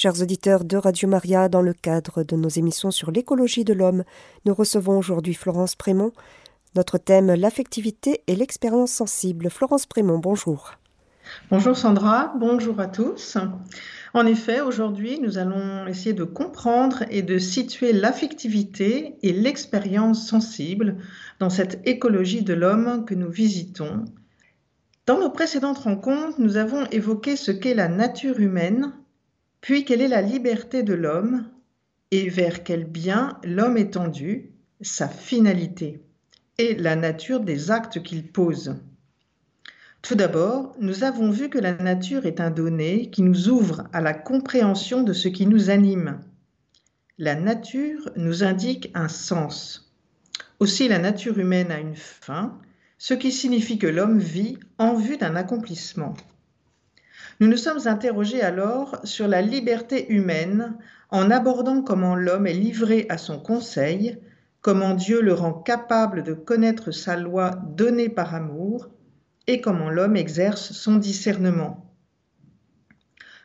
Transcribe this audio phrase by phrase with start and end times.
[0.00, 4.04] Chers auditeurs de Radio Maria, dans le cadre de nos émissions sur l'écologie de l'homme,
[4.44, 6.12] nous recevons aujourd'hui Florence Prémont.
[6.76, 9.50] Notre thème, l'affectivité et l'expérience sensible.
[9.50, 10.74] Florence Prémont, bonjour.
[11.50, 13.38] Bonjour Sandra, bonjour à tous.
[14.14, 20.98] En effet, aujourd'hui, nous allons essayer de comprendre et de situer l'affectivité et l'expérience sensible
[21.40, 24.04] dans cette écologie de l'homme que nous visitons.
[25.06, 28.92] Dans nos précédentes rencontres, nous avons évoqué ce qu'est la nature humaine,
[29.60, 31.48] puis quelle est la liberté de l'homme
[32.10, 36.00] et vers quel bien l'homme est tendu, sa finalité
[36.58, 38.76] et la nature des actes qu'il pose.
[40.02, 44.00] Tout d'abord, nous avons vu que la nature est un donné qui nous ouvre à
[44.00, 46.20] la compréhension de ce qui nous anime.
[47.18, 49.92] La nature nous indique un sens.
[50.60, 52.58] Aussi la nature humaine a une fin,
[52.96, 56.14] ce qui signifie que l'homme vit en vue d'un accomplissement.
[57.40, 60.76] Nous nous sommes interrogés alors sur la liberté humaine
[61.10, 64.18] en abordant comment l'homme est livré à son conseil,
[64.60, 68.88] comment Dieu le rend capable de connaître sa loi donnée par amour
[69.46, 71.94] et comment l'homme exerce son discernement.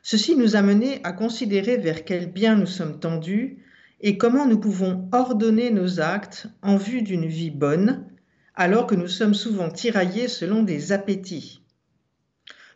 [0.01, 3.63] Ceci nous a mené à considérer vers quel bien nous sommes tendus
[4.01, 8.07] et comment nous pouvons ordonner nos actes en vue d'une vie bonne,
[8.55, 11.62] alors que nous sommes souvent tiraillés selon des appétits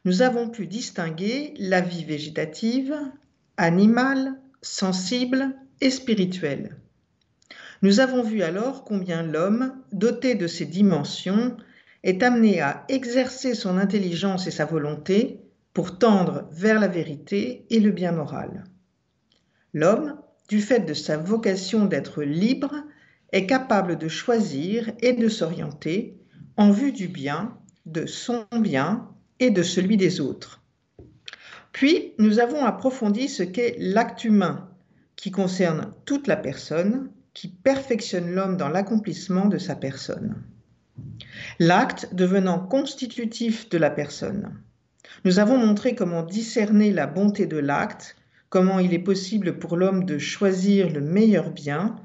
[0.08, 2.96] nous avons pu distinguer la vie végétative,
[3.58, 6.78] animale, sensible et spirituelle.
[7.82, 11.58] Nous avons vu alors combien l'homme, doté de ces dimensions,
[12.04, 15.42] est amené à exercer son intelligence et sa volonté
[15.74, 18.64] pour tendre vers la vérité et le bien moral.
[19.74, 20.16] L'homme,
[20.48, 22.76] du fait de sa vocation d'être libre,
[23.34, 26.18] est capable de choisir et de s'orienter
[26.56, 29.10] en vue du bien, de son bien
[29.40, 30.62] et de celui des autres.
[31.72, 34.70] Puis, nous avons approfondi ce qu'est l'acte humain,
[35.16, 40.36] qui concerne toute la personne, qui perfectionne l'homme dans l'accomplissement de sa personne.
[41.60, 44.52] L'acte devenant constitutif de la personne.
[45.24, 48.16] Nous avons montré comment discerner la bonté de l'acte,
[48.50, 51.96] comment il est possible pour l'homme de choisir le meilleur bien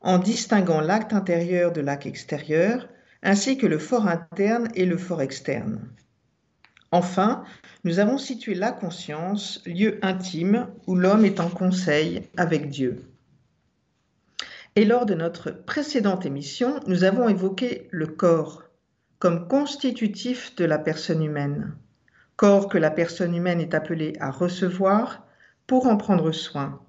[0.00, 2.88] en distinguant l'acte intérieur de l'acte extérieur,
[3.22, 5.80] ainsi que le fort interne et le fort externe.
[6.92, 7.42] Enfin,
[7.84, 13.02] nous avons situé la conscience, lieu intime où l'homme est en conseil avec Dieu.
[14.76, 18.62] Et lors de notre précédente émission, nous avons évoqué le corps
[19.18, 21.74] comme constitutif de la personne humaine,
[22.36, 25.26] corps que la personne humaine est appelée à recevoir
[25.66, 26.80] pour en prendre soin.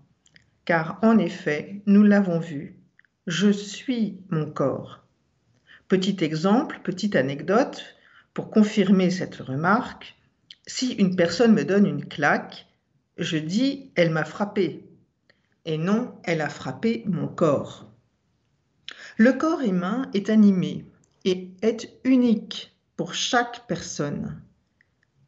[0.65, 2.77] Car en effet, nous l'avons vu,
[3.27, 5.05] je suis mon corps.
[5.87, 7.83] Petit exemple, petite anecdote,
[8.33, 10.15] pour confirmer cette remarque,
[10.65, 12.67] si une personne me donne une claque,
[13.17, 14.89] je dis elle m'a frappé
[15.65, 17.89] et non elle a frappé mon corps.
[19.17, 20.85] Le corps humain est animé
[21.25, 24.41] et est unique pour chaque personne.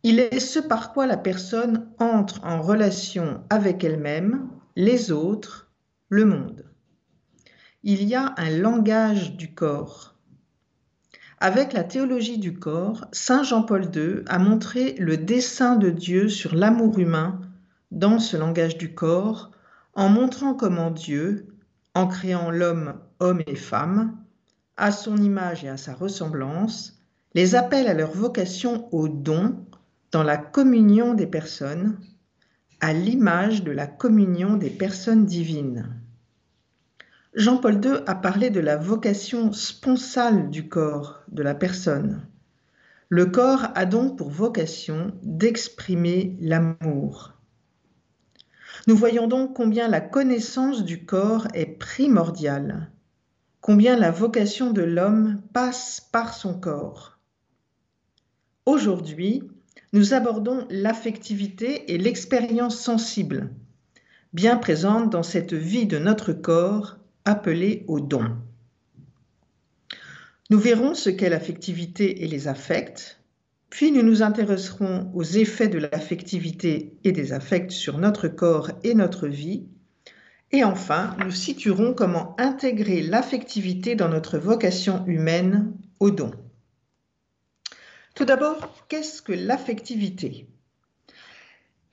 [0.04, 5.72] Il est ce par quoi la personne entre en relation avec elle-même, les autres,
[6.10, 6.66] le monde.
[7.84, 10.15] Il y a un langage du corps
[11.46, 16.56] avec la théologie du corps, Saint Jean-Paul II a montré le dessein de Dieu sur
[16.56, 17.40] l'amour humain
[17.92, 19.52] dans ce langage du corps,
[19.94, 21.46] en montrant comment Dieu,
[21.94, 24.18] en créant l'homme, homme et femme,
[24.76, 27.00] à son image et à sa ressemblance,
[27.36, 29.68] les appelle à leur vocation au don
[30.12, 32.00] dans la communion des personnes,
[32.82, 35.96] à l'image de la communion des personnes divines.
[37.36, 42.26] Jean-Paul II a parlé de la vocation sponsale du corps, de la personne.
[43.10, 47.34] Le corps a donc pour vocation d'exprimer l'amour.
[48.88, 52.90] Nous voyons donc combien la connaissance du corps est primordiale,
[53.60, 57.20] combien la vocation de l'homme passe par son corps.
[58.66, 59.44] Aujourd'hui,
[59.92, 63.50] nous abordons l'affectivité et l'expérience sensible,
[64.32, 68.38] bien présente dans cette vie de notre corps appelé au don.
[70.52, 73.20] Nous verrons ce qu'est l'affectivité et les affects,
[73.72, 78.94] puis nous nous intéresserons aux effets de l'affectivité et des affects sur notre corps et
[78.94, 79.66] notre vie,
[80.52, 86.32] et enfin nous situerons comment intégrer l'affectivité dans notre vocation humaine au don.
[88.14, 90.48] Tout d'abord, qu'est-ce que l'affectivité?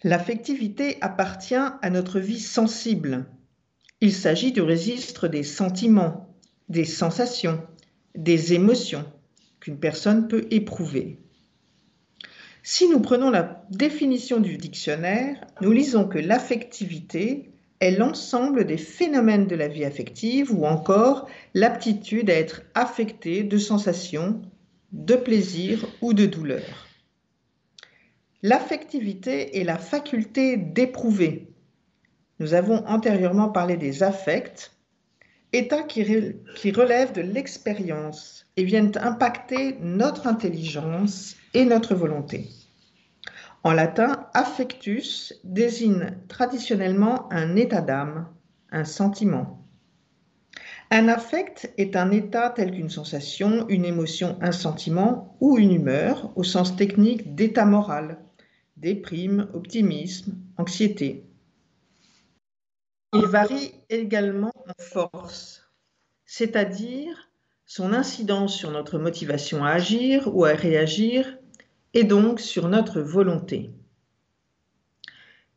[0.04, 3.26] L'affectivité appartient à notre vie sensible,
[4.02, 6.34] il s'agit du registre des sentiments,
[6.68, 7.62] des sensations,
[8.16, 9.04] des émotions
[9.60, 11.20] qu'une personne peut éprouver.
[12.64, 19.46] Si nous prenons la définition du dictionnaire, nous lisons que l'affectivité est l'ensemble des phénomènes
[19.46, 24.42] de la vie affective ou encore l'aptitude à être affecté de sensations,
[24.90, 26.88] de plaisir ou de douleur.
[28.42, 31.51] L'affectivité est la faculté d'éprouver.
[32.42, 34.72] Nous avons antérieurement parlé des affects,
[35.52, 36.02] états qui,
[36.72, 42.48] relèvent de l'expérience et viennent impacter notre intelligence et notre volonté.
[43.62, 48.26] En latin, affectus désigne traditionnellement un état d'âme,
[48.72, 49.64] un sentiment.
[50.90, 56.32] Un affect est un état tel qu'une sensation, une émotion, un sentiment ou une humeur
[56.34, 58.18] au sens technique d'état moral,
[58.76, 61.28] déprime, optimisme, anxiété.
[63.14, 65.70] Il varie également en force,
[66.24, 67.28] c'est-à-dire
[67.66, 71.36] son incidence sur notre motivation à agir ou à réagir
[71.92, 73.70] et donc sur notre volonté.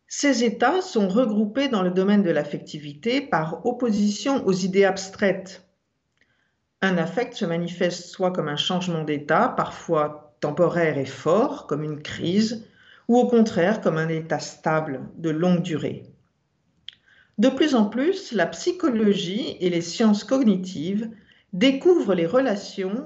[0.07, 5.65] Ces états sont regroupés dans le domaine de l'affectivité par opposition aux idées abstraites.
[6.81, 12.01] Un affect se manifeste soit comme un changement d'état, parfois temporaire et fort, comme une
[12.01, 12.67] crise,
[13.07, 16.14] ou au contraire comme un état stable de longue durée.
[17.37, 21.09] De plus en plus, la psychologie et les sciences cognitives
[21.53, 23.05] découvrent les relations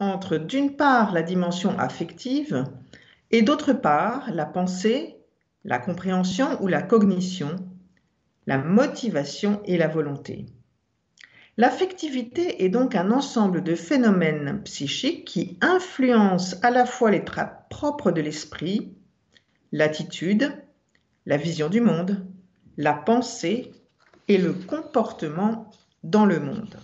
[0.00, 2.64] entre d'une part la dimension affective
[3.30, 5.16] et d'autre part la pensée,
[5.64, 7.56] la compréhension ou la cognition,
[8.46, 10.46] la motivation et la volonté.
[11.56, 17.50] L'affectivité est donc un ensemble de phénomènes psychiques qui influencent à la fois les traits
[17.68, 18.94] propres de l'esprit,
[19.72, 20.52] l'attitude,
[21.26, 22.24] la vision du monde,
[22.78, 23.72] la pensée
[24.28, 25.70] et le comportement
[26.02, 26.78] dans le monde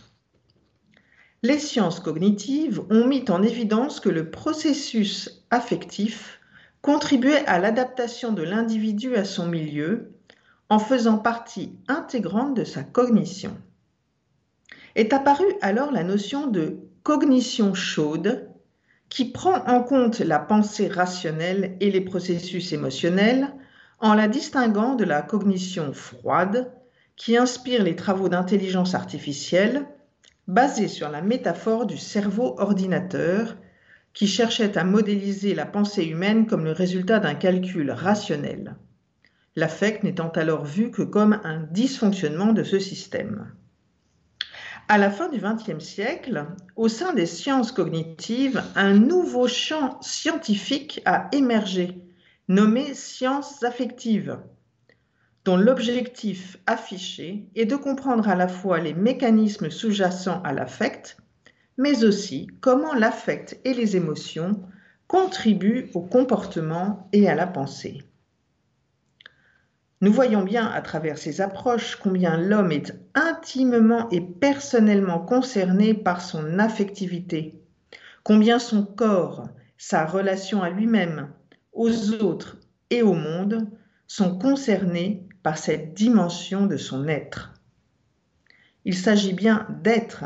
[1.45, 6.41] les sciences cognitives ont mis en évidence que le processus affectif
[6.81, 10.15] contribuait à l'adaptation de l'individu à son milieu
[10.71, 13.55] en faisant partie intégrante de sa cognition.
[14.95, 18.49] Est apparue alors la notion de cognition chaude
[19.11, 23.53] qui prend en compte la pensée rationnelle et les processus émotionnels
[24.01, 26.73] en la distinguant de la cognition froide
[27.17, 29.87] qui inspire les travaux d'intelligence artificielle
[30.47, 33.57] basé sur la métaphore du cerveau ordinateur
[34.13, 38.77] qui cherchait à modéliser la pensée humaine comme le résultat d'un calcul rationnel,
[39.57, 43.53] l'affect n'étant alors vu que comme un dysfonctionnement de ce système.
[44.87, 51.01] À la fin du XXe siècle, au sein des sciences cognitives, un nouveau champ scientifique
[51.07, 52.04] a émergé,
[52.49, 54.39] nommé sciences affectives,
[55.45, 61.17] dont l'objectif affiché est de comprendre à la fois les mécanismes sous-jacents à l'affect,
[61.77, 64.63] mais aussi comment l'affect et les émotions
[65.07, 68.03] contribuent au comportement et à la pensée.
[70.01, 76.21] Nous voyons bien à travers ces approches combien l'homme est intimement et personnellement concerné par
[76.21, 77.63] son affectivité,
[78.23, 79.49] combien son corps,
[79.79, 81.33] sa relation à lui-même,
[81.75, 82.57] aux autres
[82.91, 83.69] et au monde
[84.07, 87.53] sont concernés par cette dimension de son être.
[88.85, 90.25] Il s'agit bien d'être,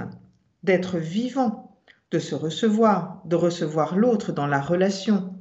[0.62, 1.80] d'être vivant,
[2.10, 5.34] de se recevoir, de recevoir l'autre dans la relation,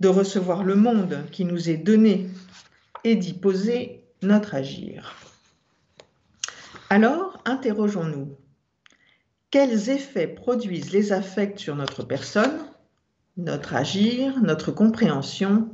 [0.00, 2.28] de recevoir le monde qui nous est donné
[3.04, 5.14] et d'y poser notre agir.
[6.90, 8.36] Alors, interrogeons-nous.
[9.50, 12.58] Quels effets produisent les affects sur notre personne,
[13.36, 15.70] notre agir, notre compréhension,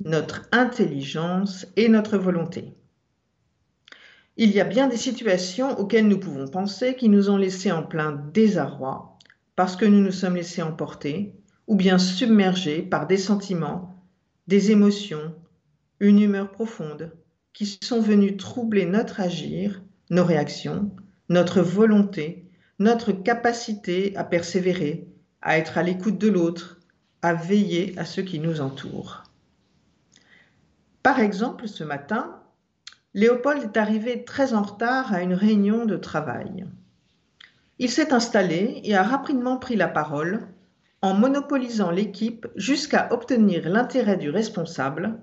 [0.00, 2.74] notre intelligence et notre volonté.
[4.36, 7.84] Il y a bien des situations auxquelles nous pouvons penser qui nous ont laissés en
[7.84, 9.18] plein désarroi
[9.54, 11.34] parce que nous nous sommes laissés emporter
[11.66, 13.94] ou bien submergés par des sentiments,
[14.48, 15.34] des émotions,
[16.00, 17.12] une humeur profonde
[17.52, 20.90] qui sont venus troubler notre agir, nos réactions,
[21.28, 25.06] notre volonté, notre capacité à persévérer,
[25.40, 26.73] à être à l'écoute de l'autre,
[27.24, 29.22] à veiller à ce qui nous entoure.
[31.02, 32.38] Par exemple, ce matin,
[33.14, 36.66] Léopold est arrivé très en retard à une réunion de travail.
[37.78, 40.46] Il s'est installé et a rapidement pris la parole
[41.00, 45.18] en monopolisant l'équipe jusqu'à obtenir l'intérêt du responsable,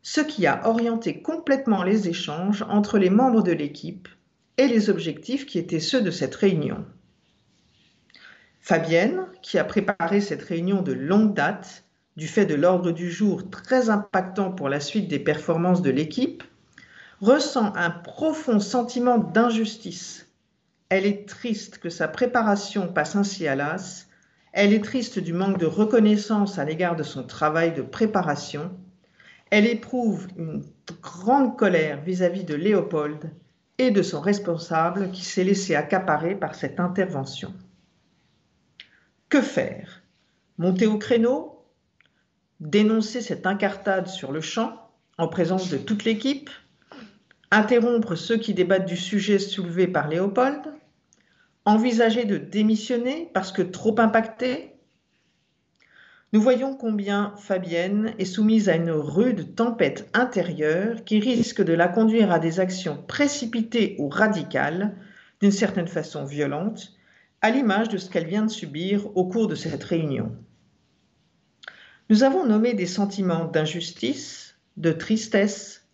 [0.00, 4.08] ce qui a orienté complètement les échanges entre les membres de l'équipe
[4.56, 6.86] et les objectifs qui étaient ceux de cette réunion.
[8.60, 11.84] Fabienne, qui a préparé cette réunion de longue date,
[12.16, 16.42] du fait de l'ordre du jour très impactant pour la suite des performances de l'équipe,
[17.20, 20.28] ressent un profond sentiment d'injustice.
[20.88, 24.06] Elle est triste que sa préparation passe ainsi à l'as.
[24.52, 28.70] Elle est triste du manque de reconnaissance à l'égard de son travail de préparation.
[29.50, 30.64] Elle éprouve une
[31.00, 33.30] grande colère vis-à-vis de Léopold
[33.78, 37.54] et de son responsable qui s'est laissé accaparer par cette intervention.
[39.32, 40.02] Que faire?
[40.58, 41.64] Monter au créneau?
[42.60, 46.50] Dénoncer cette incartade sur le champ en présence de toute l'équipe?
[47.50, 50.60] Interrompre ceux qui débattent du sujet soulevé par Léopold?
[51.64, 54.74] Envisager de démissionner parce que trop impacté?
[56.34, 61.88] Nous voyons combien Fabienne est soumise à une rude tempête intérieure qui risque de la
[61.88, 64.94] conduire à des actions précipitées ou radicales,
[65.40, 66.98] d'une certaine façon violentes,
[67.42, 70.34] à l'image de ce qu'elle vient de subir au cours de cette réunion.
[72.08, 75.88] Nous avons nommé des sentiments d'injustice, de tristesse,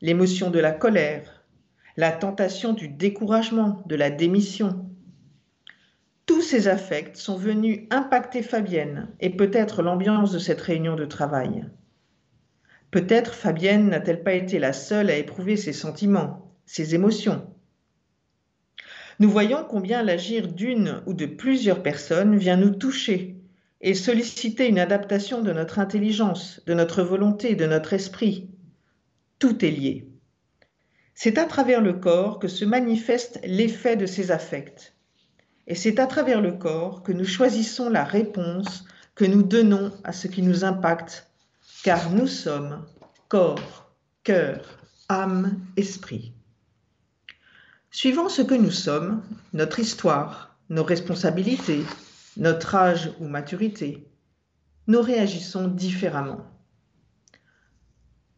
[0.00, 1.44] l'émotion de la colère,
[1.96, 4.90] la tentation du découragement, de la démission.
[6.26, 11.64] Tous ces affects sont venus impacter Fabienne et peut-être l'ambiance de cette réunion de travail.
[12.90, 17.46] Peut-être Fabienne n'a-t-elle pas été la seule à éprouver ces sentiments, ces émotions.
[19.22, 23.36] Nous voyons combien l'agir d'une ou de plusieurs personnes vient nous toucher
[23.80, 28.50] et solliciter une adaptation de notre intelligence, de notre volonté, de notre esprit.
[29.38, 30.08] Tout est lié.
[31.14, 34.92] C'est à travers le corps que se manifeste l'effet de ces affects.
[35.68, 40.12] Et c'est à travers le corps que nous choisissons la réponse que nous donnons à
[40.12, 41.30] ce qui nous impacte,
[41.84, 42.84] car nous sommes
[43.28, 43.92] corps,
[44.24, 46.32] cœur, âme, esprit.
[47.94, 49.22] Suivant ce que nous sommes,
[49.52, 51.82] notre histoire, nos responsabilités,
[52.38, 54.08] notre âge ou maturité,
[54.86, 56.40] nous réagissons différemment.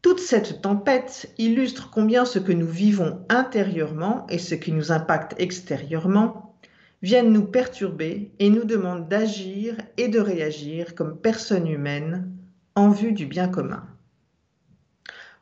[0.03, 5.37] Toute cette tempête illustre combien ce que nous vivons intérieurement et ce qui nous impacte
[5.39, 6.57] extérieurement
[7.01, 12.29] viennent nous perturber et nous demandent d'agir et de réagir comme personnes humaines
[12.75, 13.87] en vue du bien commun.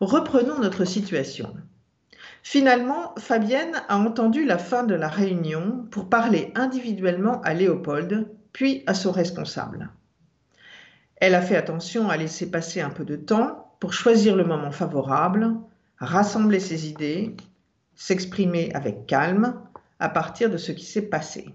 [0.01, 1.57] Reprenons notre situation.
[2.43, 8.83] Finalement, Fabienne a entendu la fin de la réunion pour parler individuellement à Léopold, puis
[8.87, 9.91] à son responsable.
[11.17, 14.73] Elle a fait attention à laisser passer un peu de temps pour choisir le moment
[14.73, 15.55] favorable,
[15.99, 17.37] rassembler ses idées,
[17.95, 19.61] s'exprimer avec calme
[20.01, 21.49] à partir de ce qui s'est passé.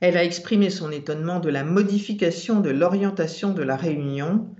[0.00, 4.54] Elle a exprimé son étonnement de la modification de l'orientation de la réunion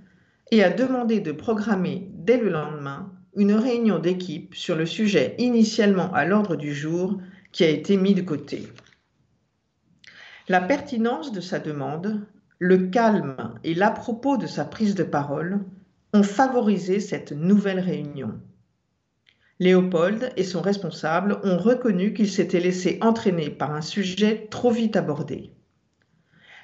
[0.49, 6.13] et a demandé de programmer dès le lendemain une réunion d'équipe sur le sujet initialement
[6.13, 7.19] à l'ordre du jour
[7.51, 8.67] qui a été mis de côté.
[10.47, 12.25] La pertinence de sa demande,
[12.59, 15.61] le calme et l'à-propos de sa prise de parole
[16.13, 18.39] ont favorisé cette nouvelle réunion.
[19.59, 24.95] Léopold et son responsable ont reconnu qu'ils s'étaient laissés entraîner par un sujet trop vite
[24.95, 25.51] abordé.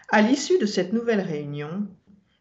[0.10, 1.88] À l'issue de cette nouvelle réunion,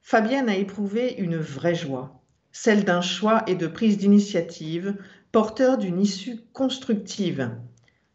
[0.03, 2.18] Fabienne a éprouvé une vraie joie
[2.61, 4.97] celle d'un choix et de prise d'initiative
[5.31, 7.53] porteur d'une issue constructive,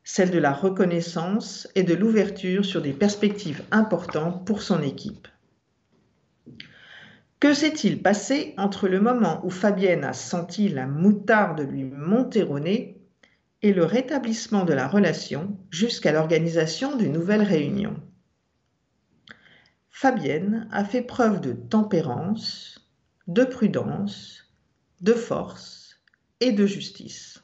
[0.03, 5.29] celle de la reconnaissance et de l'ouverture sur des perspectives importantes pour son équipe.
[7.39, 12.59] Que s'est-il passé entre le moment où Fabienne a senti la moutarde lui monter au
[12.59, 13.01] nez
[13.61, 17.95] et le rétablissement de la relation jusqu'à l'organisation d'une nouvelle réunion?
[19.89, 22.82] Fabienne a fait preuve de tempérance,
[23.27, 24.51] de prudence,
[24.99, 26.01] de force
[26.41, 27.41] et de justice.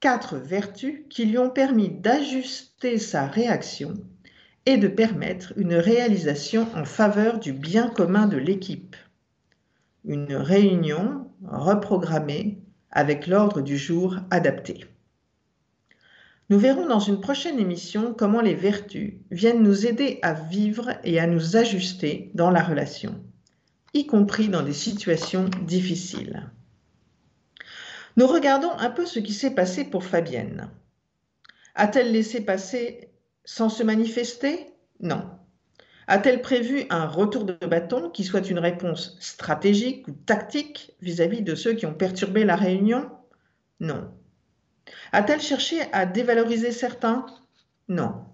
[0.00, 3.94] Quatre vertus qui lui ont permis d'ajuster sa réaction
[4.66, 8.96] et de permettre une réalisation en faveur du bien commun de l'équipe.
[10.04, 12.58] Une réunion reprogrammée
[12.90, 14.86] avec l'ordre du jour adapté.
[16.50, 21.20] Nous verrons dans une prochaine émission comment les vertus viennent nous aider à vivre et
[21.20, 23.22] à nous ajuster dans la relation
[23.94, 26.50] y compris dans des situations difficiles.
[28.16, 30.70] Nous regardons un peu ce qui s'est passé pour Fabienne.
[31.74, 33.10] A-t-elle laissé passer
[33.44, 34.66] sans se manifester?
[35.00, 35.30] Non.
[36.08, 41.54] A-t-elle prévu un retour de bâton qui soit une réponse stratégique ou tactique vis-à-vis de
[41.54, 43.08] ceux qui ont perturbé la réunion?
[43.78, 44.10] Non.
[45.12, 47.26] A-t-elle cherché à dévaloriser certains?
[47.88, 48.24] Non.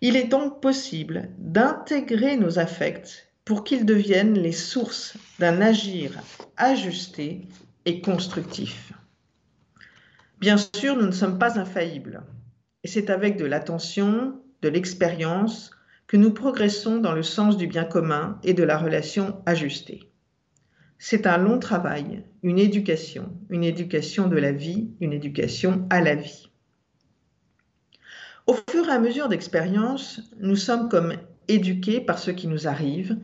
[0.00, 6.20] Il est donc possible d'intégrer nos affects pour qu'ils deviennent les sources d'un agir
[6.58, 7.48] ajusté
[7.86, 8.92] et constructif.
[10.38, 12.24] Bien sûr, nous ne sommes pas infaillibles,
[12.84, 15.70] et c'est avec de l'attention, de l'expérience,
[16.06, 20.12] que nous progressons dans le sens du bien commun et de la relation ajustée.
[20.98, 26.16] C'est un long travail, une éducation, une éducation de la vie, une éducation à la
[26.16, 26.50] vie.
[28.46, 31.14] Au fur et à mesure d'expérience, nous sommes comme
[31.48, 33.16] éduqués par ce qui nous arrive,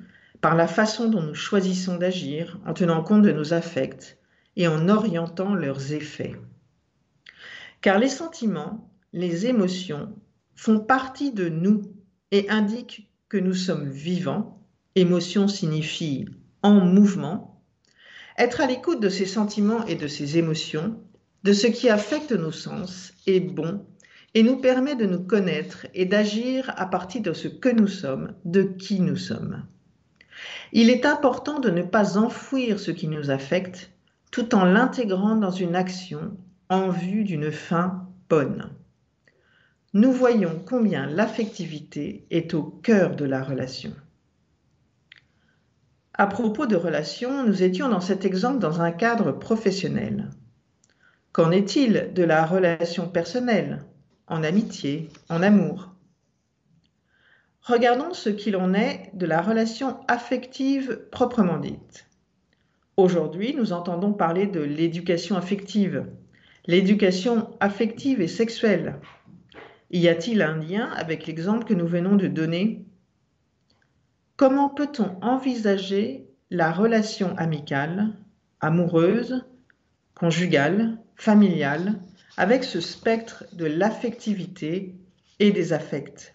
[0.45, 4.19] par la façon dont nous choisissons d'agir, en tenant compte de nos affects
[4.57, 6.37] et en orientant leurs effets.
[7.81, 10.15] Car les sentiments, les émotions
[10.55, 11.95] font partie de nous
[12.31, 14.63] et indiquent que nous sommes vivants.
[14.97, 16.27] Émotion signifie
[16.61, 17.65] en mouvement.
[18.37, 21.01] Être à l'écoute de ces sentiments et de ces émotions,
[21.43, 23.87] de ce qui affecte nos sens, est bon
[24.35, 28.35] et nous permet de nous connaître et d'agir à partir de ce que nous sommes,
[28.45, 29.65] de qui nous sommes.
[30.73, 33.91] Il est important de ne pas enfouir ce qui nous affecte
[34.31, 36.37] tout en l'intégrant dans une action
[36.69, 38.71] en vue d'une fin bonne.
[39.93, 43.93] Nous voyons combien l'affectivité est au cœur de la relation.
[46.15, 50.31] À propos de relations, nous étions dans cet exemple dans un cadre professionnel.
[51.33, 53.85] Qu'en est-il de la relation personnelle?
[54.27, 55.94] En amitié, en amour?
[57.65, 62.07] Regardons ce qu'il en est de la relation affective proprement dite.
[62.99, 66.07] Aujourd'hui, nous entendons parler de l'éducation affective,
[66.67, 69.01] l'éducation affective et sexuelle.
[69.91, 72.85] Y a-t-il un lien avec l'exemple que nous venons de donner?
[74.37, 78.13] Comment peut-on envisager la relation amicale,
[78.61, 79.43] amoureuse,
[80.15, 81.99] conjugale, familiale,
[82.37, 84.95] avec ce spectre de l'affectivité
[85.39, 86.35] et des affects?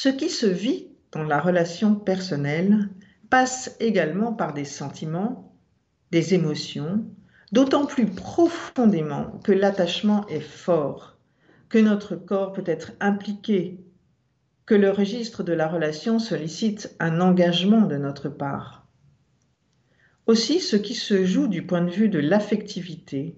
[0.00, 2.88] Ce qui se vit dans la relation personnelle
[3.30, 5.52] passe également par des sentiments,
[6.12, 7.04] des émotions,
[7.50, 11.18] d'autant plus profondément que l'attachement est fort,
[11.68, 13.80] que notre corps peut être impliqué,
[14.66, 18.86] que le registre de la relation sollicite un engagement de notre part.
[20.28, 23.34] Aussi, ce qui se joue du point de vue de l'affectivité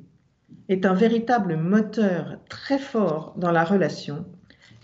[0.68, 4.26] est un véritable moteur très fort dans la relation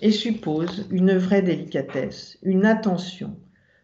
[0.00, 3.36] et suppose une vraie délicatesse, une attention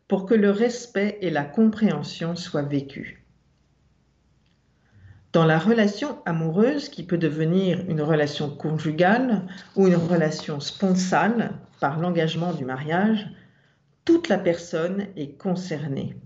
[0.08, 3.18] pour que le respect et la compréhension soient vécus.
[5.32, 11.98] Dans la relation amoureuse, qui peut devenir une relation conjugale ou une relation sponsale par
[11.98, 13.30] l'engagement du mariage,
[14.04, 16.16] toute la personne est concernée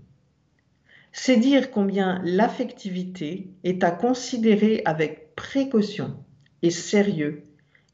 [1.19, 6.15] c'est dire combien l'affectivité est à considérer avec précaution
[6.61, 7.41] et sérieux,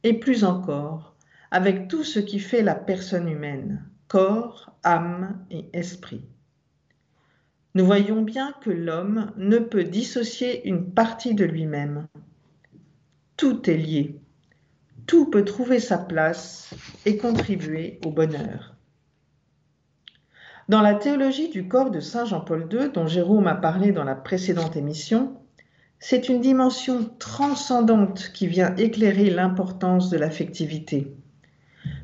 [0.04, 1.13] et plus encore
[1.54, 6.26] avec tout ce qui fait la personne humaine, corps, âme et esprit.
[7.76, 12.08] Nous voyons bien que l'homme ne peut dissocier une partie de lui-même.
[13.38, 14.20] Tout est lié.
[15.06, 16.74] Tout peut trouver sa place
[17.06, 18.76] et contribuer au bonheur.
[20.70, 24.16] Dans la théologie du corps de Saint Jean-Paul II, dont Jérôme a parlé dans la
[24.16, 25.40] précédente émission,
[26.00, 31.16] c'est une dimension transcendante qui vient éclairer l'importance de l'affectivité.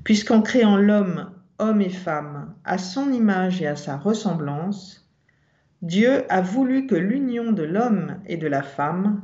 [0.04, 5.08] Puisqu'en créant l'homme, homme et femme, à son image et à sa ressemblance,
[5.82, 9.24] Dieu a voulu que l'union de l'homme et de la femme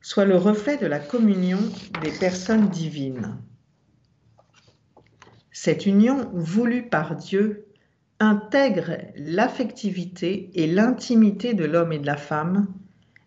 [0.00, 1.60] soit le reflet de la communion
[2.02, 3.36] des personnes divines.
[5.52, 7.66] Cette union voulue par Dieu
[8.18, 12.66] intègre l'affectivité et l'intimité de l'homme et de la femme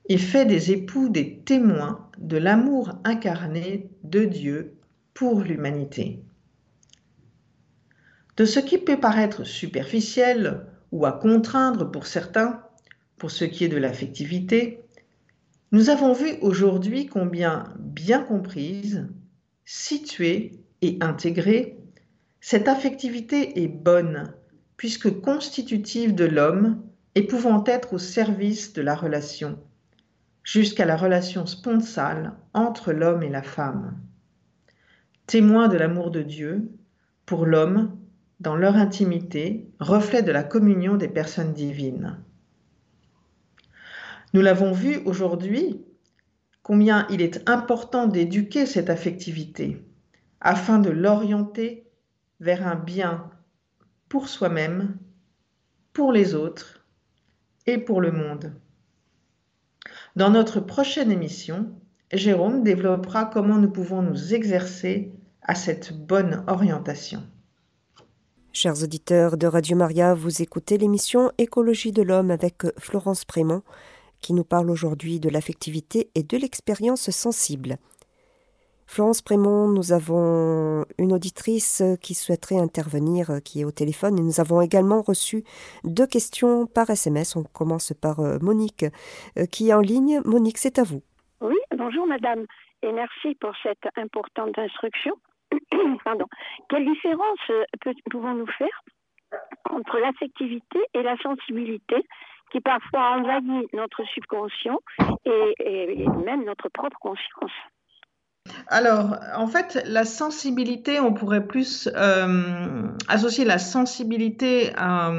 [0.09, 4.75] et fait des époux des témoins de l'amour incarné de Dieu
[5.13, 6.24] pour l'humanité.
[8.37, 12.61] De ce qui peut paraître superficiel ou à contraindre pour certains,
[13.17, 14.81] pour ce qui est de l'affectivité,
[15.71, 19.07] nous avons vu aujourd'hui combien bien comprise,
[19.63, 21.77] située et intégrée,
[22.41, 24.33] cette affectivité est bonne
[24.77, 26.83] puisque constitutive de l'homme
[27.15, 29.57] et pouvant être au service de la relation,
[30.43, 33.97] jusqu'à la relation sponsale entre l'homme et la femme.
[35.25, 36.69] Témoin de l'amour de Dieu,
[37.25, 37.97] pour l'homme,
[38.39, 42.19] dans leur intimité, reflet de la communion des personnes divines.
[44.33, 45.85] Nous l'avons vu aujourd'hui,
[46.61, 49.81] combien il est important d'éduquer cette affectivité
[50.41, 51.89] afin de l'orienter
[52.39, 53.29] vers un bien
[54.09, 54.97] pour soi-même,
[55.93, 56.85] pour les autres
[57.65, 58.53] et pour le monde.
[60.15, 61.71] Dans notre prochaine émission,
[62.11, 67.23] Jérôme développera comment nous pouvons nous exercer à cette bonne orientation.
[68.57, 73.63] Chers auditeurs de Radio Maria, vous écoutez l'émission Écologie de l'homme avec Florence Prémont
[74.21, 77.75] qui nous parle aujourd'hui de l'affectivité et de l'expérience sensible.
[78.87, 84.39] Florence Prémont, nous avons une auditrice qui souhaiterait intervenir, euh, qui est au téléphone, nous
[84.39, 85.43] avons également reçu
[85.83, 87.35] deux questions par SMS.
[87.35, 88.85] On commence par euh, Monique,
[89.37, 90.21] euh, qui est en ligne.
[90.23, 91.01] Monique, c'est à vous.
[91.41, 92.45] Oui, bonjour madame.
[92.83, 95.11] et merci pour cette importante instruction.
[96.69, 97.39] Quelle différence
[98.09, 98.83] pouvons-nous faire
[99.69, 102.05] entre l'affectivité et la sensibilité
[102.51, 104.79] qui parfois envahit notre subconscient
[105.25, 107.51] et, même notre propre conscience?
[108.67, 115.11] Alors, en fait, la sensibilité, on pourrait plus euh, associer la sensibilité à,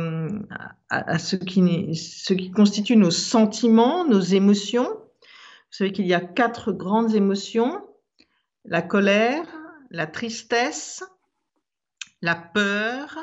[1.18, 4.88] ce qui constitue nos sentiments, nos émotions.
[4.88, 7.84] Vous savez qu'il y a quatre grandes émotions,
[8.64, 9.44] la colère,
[9.90, 11.02] la tristesse,
[12.22, 13.18] la peur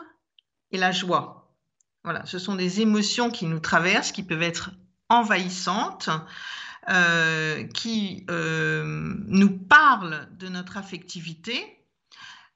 [0.71, 1.55] et la joie.
[2.03, 4.71] Voilà, ce sont des émotions qui nous traversent, qui peuvent être
[5.09, 6.09] envahissantes,
[6.89, 11.55] euh, qui euh, nous parlent de notre affectivité.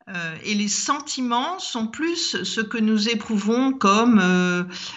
[0.09, 4.19] Euh, et les sentiments sont plus ce que nous éprouvons comme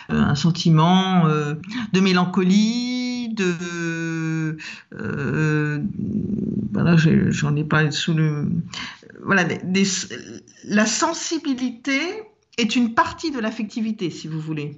[0.09, 3.55] un sentiment de mélancolie, de
[6.73, 8.47] voilà, j'en ai pas sous le
[9.23, 9.45] voilà,
[10.65, 12.01] la sensibilité
[12.59, 14.77] est une partie de l'affectivité, si vous voulez.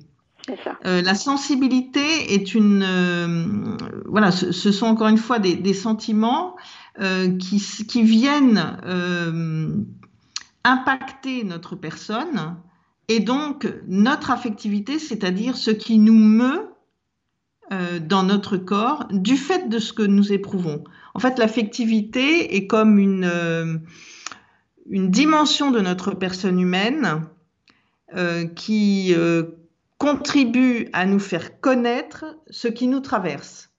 [0.85, 6.57] Euh, la sensibilité est une, euh, voilà, ce, sont encore une fois des, sentiments
[7.01, 8.77] euh, qui, qui, viennent
[10.65, 12.57] impacter notre personne
[13.09, 16.72] et donc notre affectivité, c'est-à-dire ce qui nous meut
[17.71, 20.85] dans notre corps du fait de ce que nous éprouvons.
[21.15, 23.31] En fait, l'affectivité est comme une,
[24.91, 27.27] une dimension de notre personne humaine
[28.15, 29.45] euh, qui euh,
[29.97, 33.71] contribue à nous faire connaître ce qui nous traverse.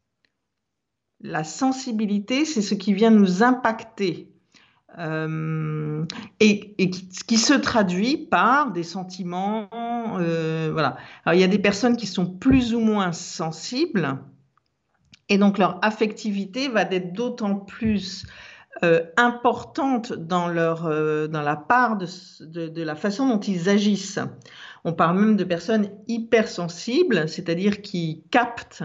[1.21, 4.32] La sensibilité, c'est ce qui vient nous impacter
[4.99, 6.06] euh,
[6.39, 9.69] et, qui, se traduit par des sentiments.
[9.71, 10.97] voilà.
[11.25, 14.19] Alors, il y a des personnes qui sont plus ou moins sensibles
[15.29, 18.25] et donc leur affectivité va être d'autant plus
[18.84, 24.19] euh, importante dans, leur, euh, dans la part de, de, la façon dont ils agissent.
[24.84, 28.84] On parle même de personnes hypersensibles, c'est-à-dire qui captent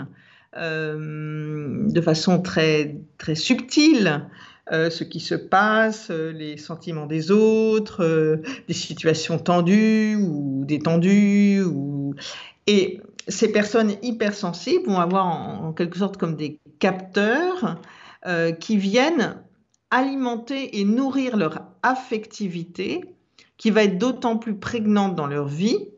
[0.57, 4.27] euh, de façon très, très subtile
[4.71, 11.63] ce qui se passe, les sentiments des autres, des situations tendues ou détendues.
[12.67, 17.81] Et ces personnes hypersensibles vont avoir en, quelque sorte comme des capteurs
[18.61, 19.43] qui viennent
[19.91, 23.17] alimenter et nourrir leur affectivité
[23.57, 25.89] qui va être d'autant plus prégnante dans leur vie,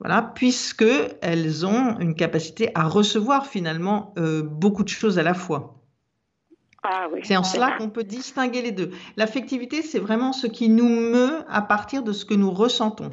[0.00, 0.84] voilà, puisque
[1.22, 5.80] elles ont une capacité à recevoir finalement euh, beaucoup de choses à la fois.
[6.84, 8.90] Ah c'est en cela qu'on peut distinguer les deux.
[9.16, 13.10] L'affectivité, c'est vraiment ce qui nous meut à partir de ce que nous ressentons.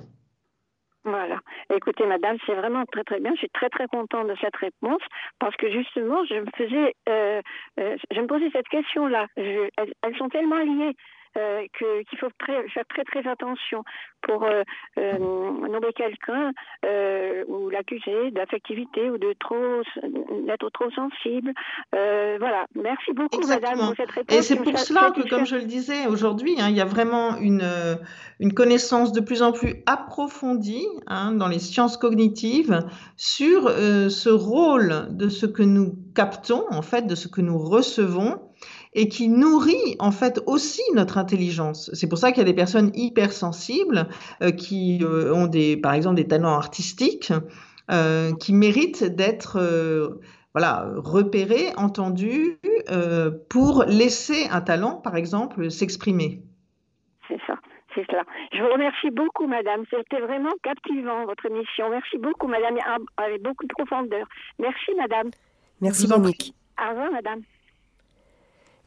[1.04, 1.40] Voilà.
[1.74, 3.32] Écoutez, madame, c'est vraiment très très bien.
[3.34, 5.02] Je suis très très contente de cette réponse
[5.40, 7.42] parce que justement, je me faisais, euh,
[7.80, 9.28] euh, je me posais cette question-là.
[9.36, 10.96] Elles, sont tellement liées.
[11.38, 13.86] Euh, qu'il faut faire très très attention
[14.22, 14.64] pour euh,
[14.98, 16.52] euh, nommer quelqu'un
[17.48, 19.82] ou l'accuser d'affectivité ou de trop
[20.46, 21.54] d'être trop sensible.
[21.94, 22.66] voilà.
[22.76, 24.38] Merci beaucoup, Madame, pour cette réponse.
[24.38, 27.38] Et c'est pour cela que, comme je le disais aujourd'hui, hein, il y a vraiment
[27.38, 27.66] une,
[28.42, 32.84] une connaissance de plus en plus approfondie hein, dans les sciences cognitives
[33.16, 38.51] sur ce rôle de ce que nous captons, en fait, de ce que nous recevons
[38.94, 41.90] et qui nourrit en fait aussi notre intelligence.
[41.94, 44.08] C'est pour ça qu'il y a des personnes hypersensibles
[44.42, 47.32] euh, qui euh, ont des, par exemple des talents artistiques
[47.90, 49.60] euh, qui méritent d'être
[50.54, 52.60] voilà, repérés, entendus
[53.50, 56.42] pour laisser un talent, par exemple, s'exprimer.
[57.28, 57.56] C'est ça.
[57.96, 58.24] C'est cela.
[58.54, 59.84] Je vous remercie beaucoup, madame.
[59.90, 61.90] C'était vraiment captivant, votre émission.
[61.90, 62.78] Merci beaucoup, madame,
[63.18, 64.28] avec beaucoup de profondeur.
[64.60, 65.30] Merci, madame.
[65.82, 66.54] Merci, Monique.
[66.82, 67.42] Au revoir, madame.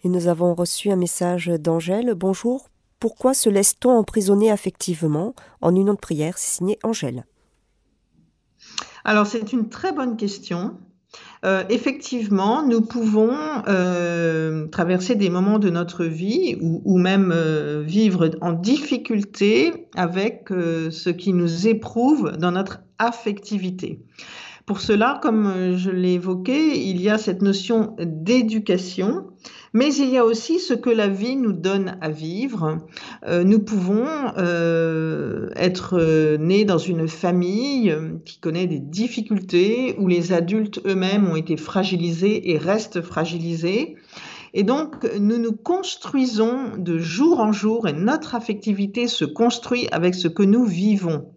[0.05, 2.13] Et nous avons reçu un message d'Angèle.
[2.15, 2.69] Bonjour.
[3.01, 7.25] Pourquoi se laisse-t-on emprisonner affectivement En union de prière, c'est signé Angèle?
[9.05, 10.77] Alors, c'est une très bonne question.
[11.47, 13.35] Euh, effectivement, nous pouvons
[13.67, 21.09] euh, traverser des moments de notre vie ou, même euh, vivre en difficulté avec ce
[21.09, 24.01] qui nous éprouve dans notre affectivité.
[24.67, 29.27] Pour cela, comme je l'ai évoqué, il y a cette notion d'éducation
[29.75, 32.79] mais il y a aussi ce que la vie nous donne à vivre.
[33.27, 34.07] Euh, nous pouvons
[34.39, 41.29] euh, être euh, nés dans une famille qui connaît des difficultés, où les adultes eux-mêmes
[41.29, 43.97] ont été fragilisés et restent fragilisés.
[44.55, 50.15] Et donc, nous nous construisons de jour en jour et notre affectivité se construit avec
[50.15, 51.34] ce que nous vivons.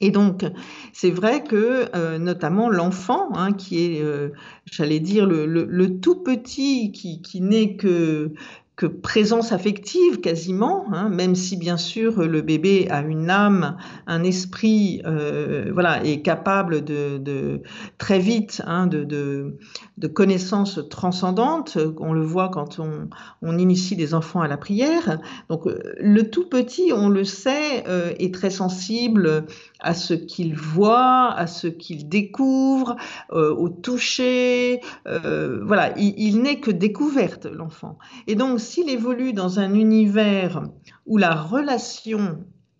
[0.00, 0.44] Et donc,
[0.92, 4.30] c'est vrai que euh, notamment l'enfant, hein, qui est, euh,
[4.64, 8.32] j'allais dire, le, tout petit, qui, qui n'est que
[8.78, 14.22] que présence affective quasiment, hein, même si bien sûr le bébé a une âme, un
[14.22, 17.60] esprit, euh, voilà, est capable de,
[17.98, 21.76] très vite hein, de, de, connaissances transcendantes.
[21.98, 23.08] On le voit quand on,
[23.42, 25.18] on, initie des enfants à la prière.
[25.48, 29.46] Donc le tout petit, on le sait, euh, est très sensible
[29.80, 32.96] à ce qu'il voit, à ce qu'il découvre,
[33.32, 34.80] euh, au toucher.
[35.06, 37.98] Euh, voilà, il, n'est que découverte, l'enfant.
[38.26, 40.62] Et donc, s'il évolue dans un univers
[41.06, 42.38] où la relation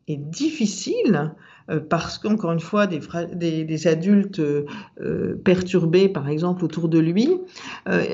[0.09, 1.35] est difficile,
[1.71, 4.43] euh, parce qu'encore une fois, des, adultes
[5.45, 7.31] perturbés, par exemple, autour de lui,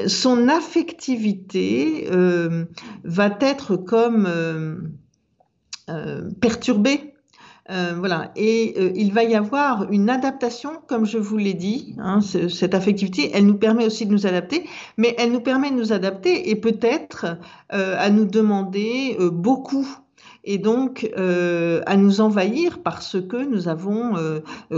[0.06, 2.08] son affectivité
[3.04, 4.28] va être comme
[6.40, 7.13] perturbée
[7.70, 11.94] euh, voilà, et euh, il va y avoir une adaptation, comme je vous l'ai dit.
[11.98, 14.66] Hein, cette affectivité, elle nous permet aussi de nous adapter,
[14.98, 17.38] mais elle nous permet de nous adapter et peut-être
[17.72, 19.88] euh, à nous demander beaucoup
[20.44, 24.14] et donc à nous envahir parce que nous avons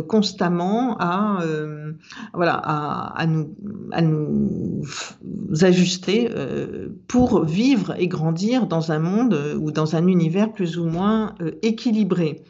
[0.08, 1.40] constamment à
[2.34, 3.54] voilà à, nous
[3.92, 4.82] à nous
[5.62, 6.30] ajuster
[7.08, 12.44] pour vivre et grandir dans un monde ou dans un univers plus ou moins équilibré.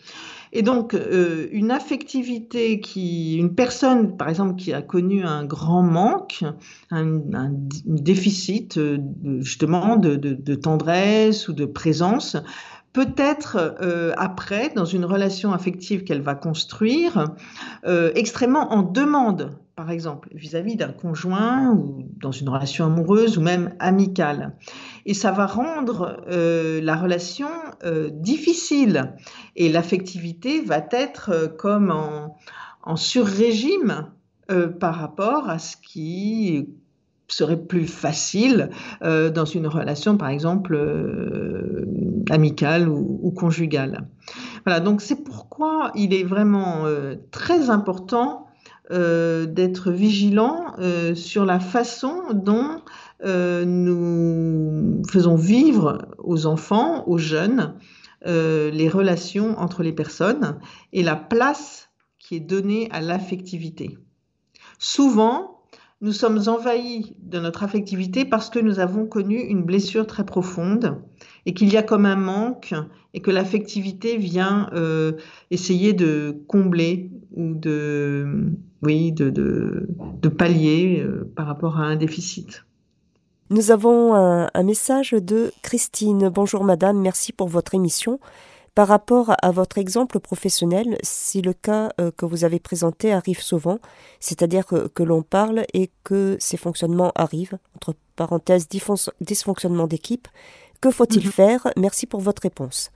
[0.52, 5.82] Et donc, euh, une affectivité qui, une personne, par exemple, qui a connu un grand
[5.82, 6.44] manque,
[6.90, 7.50] un,
[7.84, 8.98] déficit euh,
[9.40, 12.38] justement de, tendresse ou de présence,
[12.96, 17.36] peut-être euh, après, dans une relation affective qu'elle va construire,
[18.14, 23.74] extrêmement en demande par exemple, vis-à-vis d'un conjoint ou dans une relation amoureuse ou même
[23.78, 24.56] amicale.
[25.04, 27.50] Et ça va rendre euh, la relation
[27.84, 29.12] euh, difficile
[29.54, 32.38] et l'affectivité va être euh, comme en,
[32.82, 34.10] en sur-régime
[34.78, 36.68] par rapport à ce qui
[37.28, 38.70] serait plus facile
[39.02, 40.76] dans une relation, par exemple,
[42.30, 44.06] amicale ou, conjugale.
[44.64, 46.84] Voilà, donc c'est pourquoi il est vraiment
[47.30, 48.46] très important
[48.92, 52.82] euh, d'être vigilant euh, sur la façon dont
[53.24, 57.74] euh, nous faisons vivre aux enfants, aux jeunes,
[58.24, 60.58] les relations entre les personnes
[60.92, 63.98] et la place qui est donnée à l'affectivité.
[64.80, 65.55] Souvent,
[66.00, 71.00] nous sommes envahis de notre affectivité parce que nous avons connu une blessure très profonde
[71.46, 72.74] et qu'il y a comme un manque
[73.14, 74.68] et que l'affectivité vient
[75.50, 82.64] essayer de combler ou de oui, de, de, pallier euh, par rapport à un déficit.
[83.50, 86.28] Nous avons un, message de Christine.
[86.28, 88.18] Bonjour madame, merci pour votre émission.
[88.76, 93.40] Par rapport à votre exemple professionnel, si le cas euh, que vous avez présenté arrive
[93.40, 93.78] souvent,
[94.20, 100.28] c'est-à-dire que, l'on parle et que ces fonctionnements arrivent, entre parenthèses dysfonctionnement d'équipe,
[100.82, 101.32] que faut-il mhm.
[101.32, 101.68] faire?
[101.78, 102.90] Merci pour votre réponse.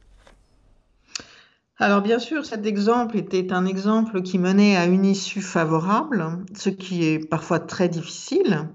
[1.83, 6.69] Alors bien sûr, cet exemple était un exemple qui menait à une issue favorable, ce
[6.69, 8.69] qui est parfois très difficile.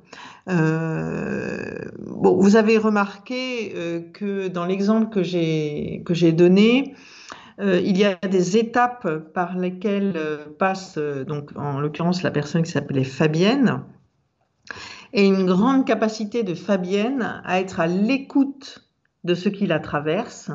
[0.50, 6.96] Euh, bon, vous avez remarqué euh, que dans l'exemple que j'ai que j'ai donné,
[7.62, 10.20] euh, il y a des étapes par lesquelles
[10.58, 13.84] passe donc en l'occurrence la personne qui s'appelait Fabienne
[15.14, 18.90] et une grande capacité de Fabienne à être à l'écoute
[19.24, 20.50] de ce qui la traverse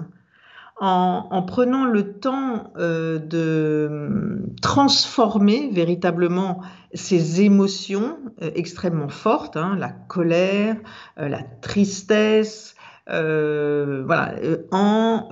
[0.80, 6.62] en, prenant le temps euh, de transformer véritablement
[6.94, 10.76] ces émotions euh, extrêmement fortes, hein, la colère,
[11.18, 12.74] euh, la tristesse,
[13.06, 14.36] voilà,
[14.70, 15.28] en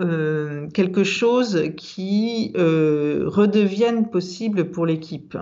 [0.74, 5.38] quelque chose qui redevienne possible pour l'équipe.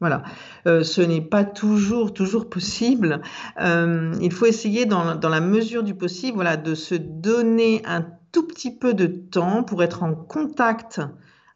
[0.00, 0.24] Voilà,
[0.64, 3.20] ce n'est pas toujours toujours possible.
[3.56, 8.04] il faut essayer dans, dans, la mesure du possible, voilà, de se donner un
[8.36, 11.00] tout petit peu de temps pour être en contact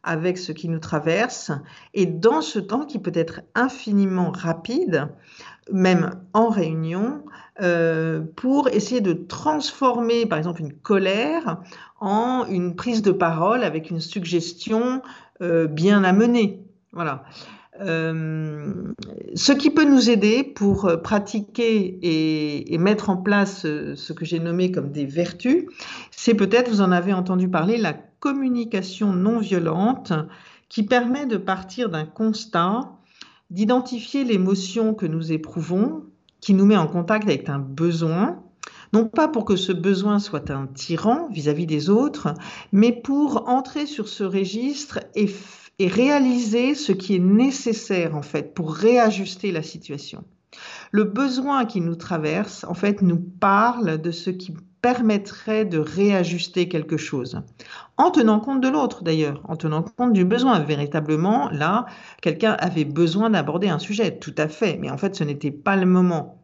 [0.01, 1.51] avec ce qui nous traverse
[1.93, 5.09] et dans ce temps qui peut être infiniment rapide,
[5.71, 7.23] même en réunion,
[7.61, 11.61] euh, pour essayer de transformer par exemple une colère
[11.99, 15.03] en une prise de parole avec une suggestion
[15.43, 16.63] euh, bien amenée.
[16.93, 17.25] Voilà.
[17.81, 18.93] Euh,
[19.35, 21.99] ce qui peut nous aider pour euh, pratiquer
[22.71, 25.65] et, mettre en place euh, ce que j'ai nommé comme des vertus,
[26.11, 30.13] c'est peut-être, vous en avez entendu parler, la communication non violente
[30.69, 32.91] qui permet de partir d'un constat,
[33.49, 36.03] d'identifier l'émotion que nous éprouvons,
[36.39, 38.43] qui nous met en contact avec un besoin,
[38.93, 42.33] non pas pour que ce besoin soit un tyran vis-à-vis -vis des autres,
[42.71, 45.27] mais pour entrer sur ce registre et
[45.81, 50.23] et réaliser ce qui est nécessaire en fait pour réajuster la situation.
[50.91, 56.67] Le besoin qui nous traverse, en fait, nous parle de ce qui permettrait de réajuster
[56.67, 57.41] quelque chose,
[57.97, 60.59] en tenant compte de l'autre d'ailleurs, en tenant compte du besoin.
[60.59, 61.87] Véritablement, là,
[62.21, 65.77] quelqu'un avait besoin d'aborder un sujet, tout à fait, mais en fait, ce n'était pas
[65.77, 66.40] le moment.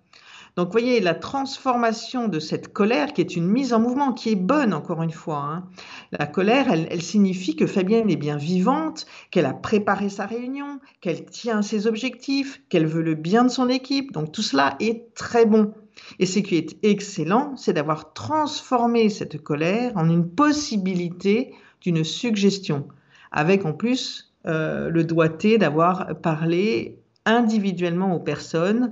[0.58, 4.36] Donc, voyez, la transformation de cette colère, qui est une mise en mouvement, qui est
[4.36, 5.38] bonne, encore une fois.
[5.38, 5.70] Hein.
[6.12, 11.26] La colère, elle, signifie que Fabienne est bien vivante, qu'elle a préparé sa réunion, qu'elle
[11.26, 14.12] tient ses objectifs, qu'elle veut le bien de son équipe.
[14.14, 15.76] Donc, tout cela est très bon.
[16.18, 22.88] Et ce qui est excellent, c'est d'avoir transformé cette colère en une possibilité d'une suggestion,
[23.32, 28.90] avec en plus euh, le doigté d'avoir parlé individuellement aux personnes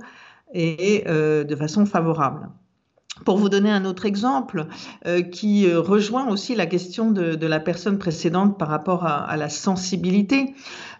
[0.56, 2.48] et euh, de façon favorable.
[3.24, 4.66] Pour vous donner un autre exemple
[5.06, 9.48] euh, qui euh, rejoint aussi la question de, la personne précédente par rapport à, la
[9.48, 10.54] sensibilité,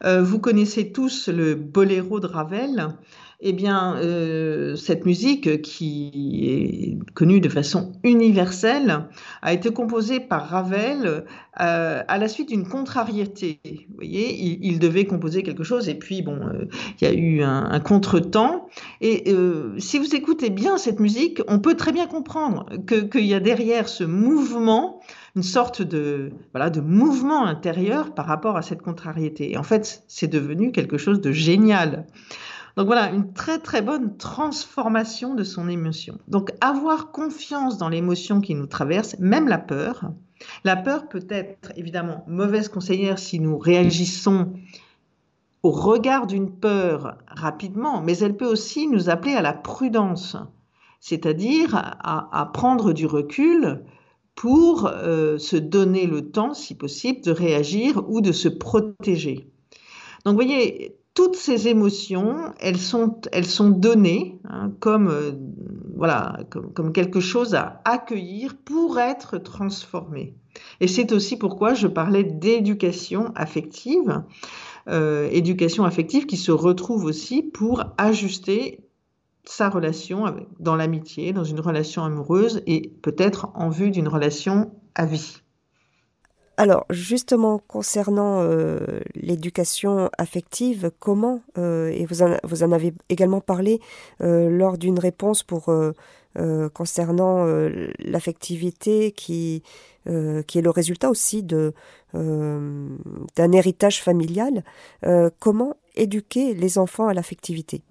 [0.04, 2.88] vous connaissez tous le boléro de Ravel
[3.40, 9.04] eh bien, euh, cette musique, qui est connue de façon universelle,
[9.42, 11.24] a été composée par Ravel
[11.60, 13.60] euh, à la suite d'une contrariété.
[13.64, 16.64] Vous voyez, il, devait composer quelque chose et puis, bon, euh,
[17.00, 18.68] il y a eu un, contretemps.
[19.02, 19.34] Et
[19.78, 23.88] si vous écoutez bien cette musique, on peut très bien comprendre qu'il y a derrière
[23.88, 25.00] ce mouvement
[25.36, 29.52] une sorte de, voilà, de mouvement intérieur par rapport à cette contrariété.
[29.52, 32.06] Et en fait, c'est devenu quelque chose de génial.
[32.76, 36.18] Donc voilà, une très très bonne transformation de son émotion.
[36.28, 40.12] Donc avoir confiance dans l'émotion qui nous traverse, même la peur.
[40.64, 44.52] La peur peut être évidemment mauvaise conseillère si nous réagissons
[45.62, 50.36] au regard d'une peur rapidement, mais elle peut aussi nous appeler à la prudence,
[51.00, 53.82] c'est-à-dire à, prendre du recul
[54.34, 59.50] pour euh, se donner le temps, si possible, de réagir ou de se protéger.
[60.24, 65.32] Donc, vous voyez, toutes ces émotions, elles sont, elles sont données hein, comme, euh,
[65.96, 70.36] voilà, comme, quelque chose à accueillir pour être transformées.
[70.80, 74.22] Et c'est aussi pourquoi je parlais d'éducation affective,
[74.88, 78.84] euh, éducation affective qui se retrouve aussi pour ajuster
[79.44, 84.70] sa relation avec, dans l'amitié, dans une relation amoureuse et peut-être en vue d'une relation
[84.94, 85.40] à vie.
[86.58, 93.42] Alors, justement, concernant euh, l'éducation affective, comment, euh, et vous en, vous en, avez également
[93.42, 93.80] parlé
[94.22, 95.72] euh, lors d'une réponse pour,
[96.74, 97.46] concernant
[97.98, 99.62] l'affectivité qui,
[100.04, 101.72] qui est le résultat aussi de,
[102.12, 104.62] d'un héritage familial,
[105.38, 107.82] comment éduquer les enfants à l'affectivité?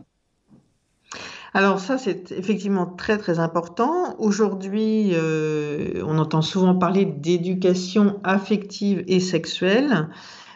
[1.55, 4.17] Alors ça, c'est effectivement très très important.
[4.19, 10.09] Aujourd'hui, euh, on entend souvent parler d'éducation affective et sexuelle.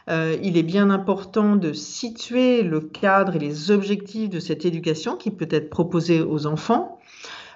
[0.10, 5.16] Euh, il est bien important de situer le cadre et les objectifs de cette éducation
[5.16, 7.00] qui peut être proposée aux enfants.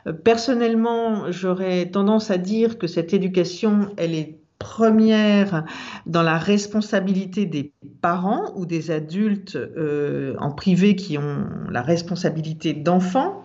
[0.08, 5.66] Euh, personnellement, j'aurais tendance à dire que cette éducation, elle est première
[6.06, 12.74] dans la responsabilité des parents ou des adultes euh, en privé qui ont la responsabilité
[12.74, 13.44] d'enfants.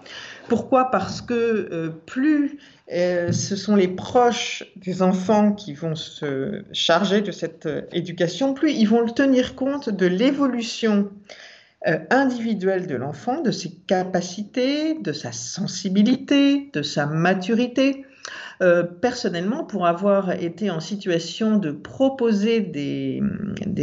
[0.48, 0.92] Pourquoi?
[0.92, 2.58] Parce que euh, plus
[2.92, 8.70] euh, ce sont les proches des enfants qui vont se charger de cette éducation, plus
[8.72, 11.10] ils vont tenir compte de l'évolution
[12.10, 18.04] individuelle de l'enfant, de ses capacités, de sa sensibilité, de sa maturité.
[18.60, 23.22] Euh, personnellement, pour avoir été en situation de proposer des,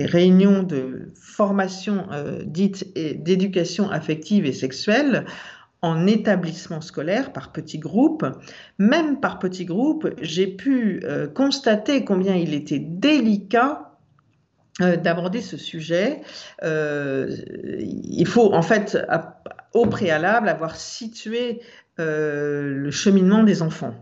[0.05, 5.25] réunions de formation euh, dite d'éducation affective et sexuelle,
[5.81, 8.25] en établissement scolaire par petits groupes,
[8.79, 13.91] même par petits groupes, j'ai pu euh, constater combien il était délicat
[14.77, 16.19] d'aborder ce sujet.
[16.61, 18.97] il faut en fait,
[19.73, 21.61] au préalable, avoir situé
[21.97, 23.95] le cheminement des enfants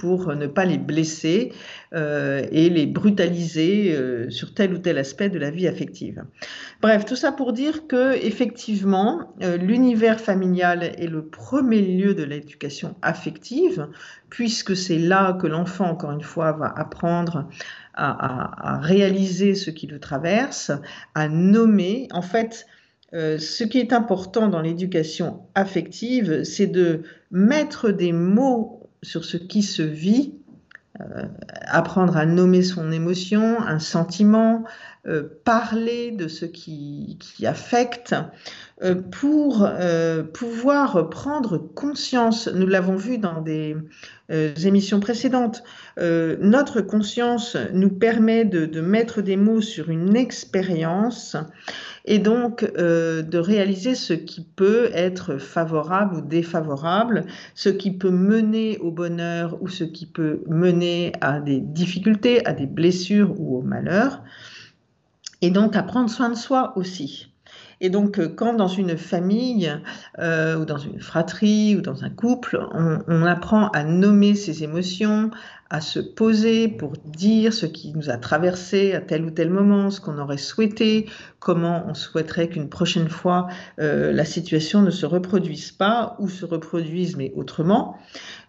[0.00, 1.52] pour ne pas les blesser
[1.92, 6.24] euh, et les brutaliser euh, sur tel ou tel aspect de la vie affective.
[6.80, 12.22] Bref, tout ça pour dire que effectivement, euh, l'univers familial est le premier lieu de
[12.22, 13.88] l'éducation affective,
[14.30, 17.46] puisque c'est là que l'enfant, encore une fois, va apprendre
[17.92, 20.72] à, réaliser ce qui le traverse,
[21.14, 22.08] à nommer.
[22.12, 22.66] En fait,
[23.12, 29.62] ce qui est important dans l'éducation affective, c'est de mettre des mots sur ce qui
[29.62, 30.34] se vit,
[31.00, 31.24] euh,
[31.66, 34.64] apprendre à nommer son émotion, un sentiment,
[35.44, 38.14] parler de ce qui, affecte
[38.82, 43.76] euh, pour euh, pouvoir prendre conscience, nous l'avons vu dans des
[44.64, 45.64] émissions précédentes,
[45.98, 51.36] notre conscience nous permet de, mettre des mots sur une expérience
[52.04, 57.24] et donc de réaliser ce qui peut être favorable ou défavorable,
[57.56, 62.52] ce qui peut mener au bonheur ou ce qui peut mener à des difficultés, à
[62.52, 64.22] des blessures ou au malheur
[65.42, 67.30] et donc à prendre soin de soi aussi.
[67.82, 69.74] Et donc, euh, quand dans une famille
[70.18, 75.30] euh, ou dans une fratrie ou dans un couple, on, apprend à nommer ses émotions,
[75.70, 79.90] à se poser pour dire ce qui nous a traversé à tel ou tel moment,
[79.90, 83.46] ce qu'on aurait souhaité, comment on souhaiterait qu'une prochaine fois
[83.78, 87.96] euh, la situation ne se reproduise pas ou se reproduise mais autrement,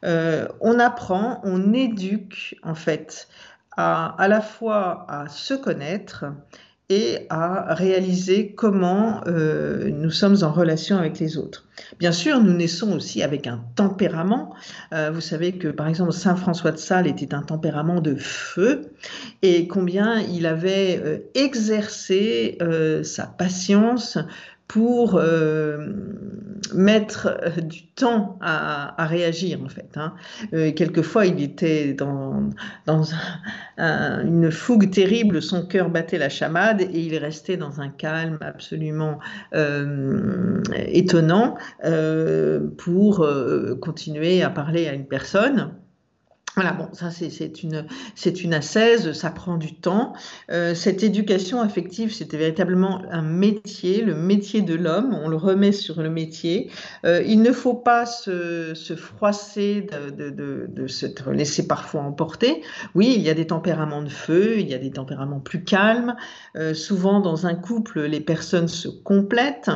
[0.03, 3.27] on apprend, on éduque en fait
[3.77, 6.25] à, à la fois à se connaître
[7.29, 11.67] à réaliser comment euh, nous sommes en relation avec les autres.
[11.99, 14.53] Bien sûr, nous naissons aussi avec un tempérament.
[14.93, 18.91] Euh, vous savez que, par exemple, Saint François de Sales était un tempérament de feu
[19.41, 22.57] et combien il avait euh, exercé
[23.03, 24.17] sa patience
[24.67, 25.19] pour
[26.73, 29.89] mettre euh, du temps à, réagir en fait.
[29.95, 30.13] Hein.
[30.53, 32.49] Euh, quelquefois, il était dans,
[32.85, 33.03] dans
[33.77, 39.19] une fougue terrible, son cœur battait la chamade et il restait dans un calme absolument
[40.87, 41.57] étonnant
[42.77, 43.27] pour
[43.81, 45.71] continuer à parler à une personne.
[46.55, 47.85] Voilà, bon, ça c'est une,
[48.43, 50.13] une assaise, ça prend du temps.
[50.49, 55.71] Euh, cette éducation affective, c'était véritablement un métier, le métier de l'homme, on le remet
[55.71, 56.69] sur le métier.
[57.05, 62.61] Euh, il ne faut pas se, se froisser de, de, de, se laisser parfois emporter.
[62.95, 66.17] Oui, il y a des tempéraments de feu, il y a des tempéraments plus calmes.
[66.57, 69.71] Euh, souvent dans un couple, les personnes se complètent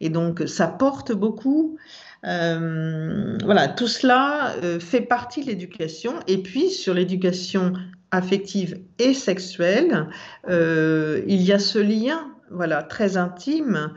[0.00, 1.76] et donc ça porte beaucoup.
[2.24, 6.14] Euh, voilà, tout cela euh, fait partie de l'éducation.
[6.26, 7.72] Et puis, sur l'éducation
[8.10, 10.08] affective et sexuelle,
[10.48, 13.92] euh, il y a ce lien voilà, très intime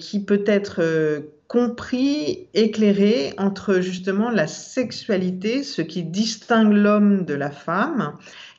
[0.00, 7.52] qui peut être compris, éclairé entre justement la sexualité, ce qui distingue l'homme de la
[7.52, 8.14] femme,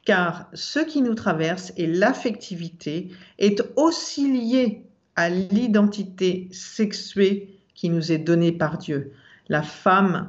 [0.06, 4.86] car ce qui nous traverse et l'affectivité est aussi lié
[5.18, 9.14] à l'identité sexuée qui nous est donné par Dieu.
[9.48, 10.28] La femme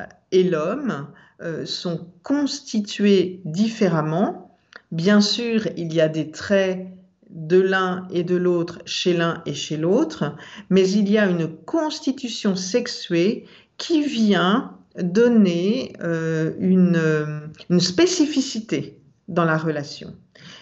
[0.00, 1.06] euh, et l'homme
[1.40, 4.58] euh, sont constitués différemment.
[4.90, 6.88] Bien sûr, il y a des traits
[7.30, 10.34] de l'un et de l'autre chez l'un et chez l'autre,
[10.70, 13.46] mais il y a une constitution sexuée
[13.76, 20.16] qui vient donner euh, une spécificité dans la relation.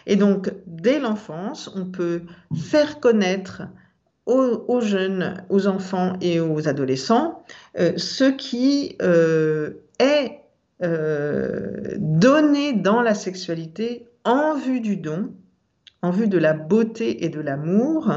[0.05, 2.22] Et donc, dès l'enfance, on peut
[2.55, 3.62] faire connaître
[4.26, 7.44] aux, jeunes, aux enfants et aux adolescents
[7.78, 10.40] euh, ce qui euh, est
[10.82, 15.32] euh, donné dans la sexualité en vue du don,
[16.02, 18.12] en vue de la beauté et de l'amour,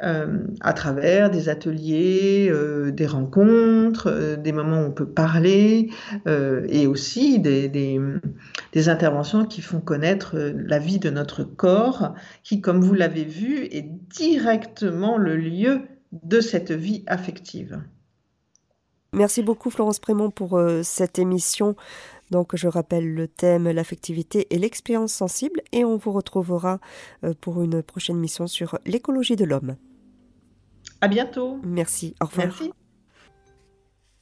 [0.00, 5.90] à travers des ateliers, euh, des rencontres, euh, des moments où on peut parler
[6.26, 8.00] et aussi des,
[8.88, 13.88] interventions qui font connaître la vie de notre corps, qui, comme vous l'avez vu, est
[14.10, 15.82] directement le lieu
[16.12, 17.80] de cette vie affective.
[19.12, 21.76] Merci beaucoup Florence Prémont pour cette émission.
[22.30, 26.80] Donc je rappelle le thème l'affectivité et l'expérience sensible et on vous retrouvera
[27.40, 29.76] pour une prochaine mission sur l'écologie de l'homme.
[31.00, 31.58] À bientôt.
[31.62, 32.14] Merci.
[32.20, 32.46] Au revoir.
[32.46, 32.72] Merci.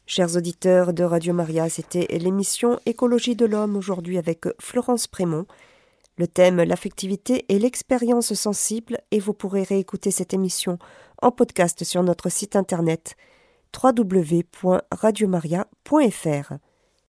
[0.07, 5.47] Chers auditeurs de Radio Maria, c'était l'émission Écologie de l'homme aujourd'hui avec Florence Prémont.
[6.19, 10.79] Le thème l'affectivité et l'expérience sensible et vous pourrez réécouter cette émission
[11.23, 13.17] en podcast sur notre site internet
[13.83, 16.53] www.radiomaria.fr.